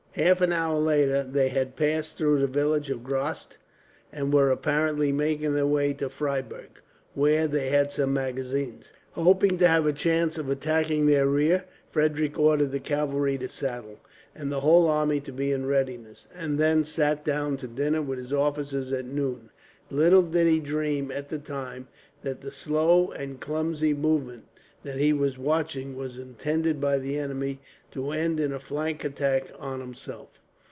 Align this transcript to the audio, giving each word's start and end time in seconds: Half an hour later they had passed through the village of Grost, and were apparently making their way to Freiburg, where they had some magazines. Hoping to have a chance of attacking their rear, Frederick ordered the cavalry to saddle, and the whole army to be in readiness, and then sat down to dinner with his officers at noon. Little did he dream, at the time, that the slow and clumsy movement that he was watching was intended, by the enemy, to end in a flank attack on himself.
Half 0.15 0.41
an 0.41 0.51
hour 0.51 0.77
later 0.77 1.23
they 1.23 1.47
had 1.47 1.77
passed 1.77 2.17
through 2.17 2.39
the 2.41 2.47
village 2.47 2.89
of 2.89 3.01
Grost, 3.01 3.57
and 4.11 4.33
were 4.33 4.51
apparently 4.51 5.13
making 5.13 5.55
their 5.55 5.65
way 5.65 5.93
to 5.93 6.09
Freiburg, 6.09 6.81
where 7.13 7.47
they 7.47 7.69
had 7.69 7.93
some 7.93 8.11
magazines. 8.13 8.91
Hoping 9.11 9.57
to 9.59 9.69
have 9.69 9.85
a 9.85 9.93
chance 9.93 10.37
of 10.37 10.49
attacking 10.49 11.05
their 11.05 11.27
rear, 11.27 11.63
Frederick 11.91 12.37
ordered 12.37 12.73
the 12.73 12.79
cavalry 12.81 13.37
to 13.37 13.47
saddle, 13.47 14.01
and 14.35 14.51
the 14.51 14.59
whole 14.59 14.89
army 14.89 15.21
to 15.21 15.31
be 15.31 15.49
in 15.53 15.65
readiness, 15.65 16.27
and 16.35 16.59
then 16.59 16.83
sat 16.83 17.23
down 17.23 17.55
to 17.55 17.67
dinner 17.69 18.01
with 18.01 18.17
his 18.19 18.33
officers 18.33 18.91
at 18.91 19.05
noon. 19.05 19.49
Little 19.89 20.23
did 20.23 20.45
he 20.45 20.59
dream, 20.59 21.09
at 21.09 21.29
the 21.29 21.39
time, 21.39 21.87
that 22.21 22.41
the 22.41 22.51
slow 22.51 23.11
and 23.11 23.39
clumsy 23.39 23.93
movement 23.93 24.43
that 24.83 24.97
he 24.97 25.13
was 25.13 25.37
watching 25.37 25.95
was 25.95 26.17
intended, 26.17 26.81
by 26.81 26.97
the 26.97 27.15
enemy, 27.17 27.59
to 27.91 28.09
end 28.09 28.39
in 28.39 28.51
a 28.51 28.59
flank 28.59 29.03
attack 29.03 29.45
on 29.59 29.79
himself. 29.79 30.27